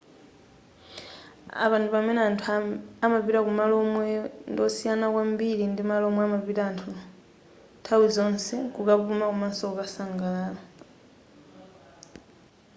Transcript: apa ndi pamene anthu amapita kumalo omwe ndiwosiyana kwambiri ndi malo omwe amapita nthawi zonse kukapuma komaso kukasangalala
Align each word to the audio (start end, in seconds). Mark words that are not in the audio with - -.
apa 1.63 1.75
ndi 1.79 1.89
pamene 1.93 2.21
anthu 2.29 2.47
amapita 3.05 3.39
kumalo 3.45 3.73
omwe 3.83 4.05
ndiwosiyana 4.51 5.05
kwambiri 5.13 5.63
ndi 5.69 5.81
malo 5.89 6.03
omwe 6.09 6.23
amapita 6.25 6.63
nthawi 7.79 8.07
zonse 8.15 8.55
kukapuma 8.75 9.25
komaso 9.31 9.63
kukasangalala 9.69 10.61